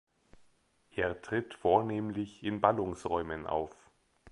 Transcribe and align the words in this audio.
Er 0.95 1.21
tritt 1.21 1.53
vornehmlich 1.53 2.41
in 2.41 2.59
Ballungsräumen 2.59 3.45
auf. 3.45 3.69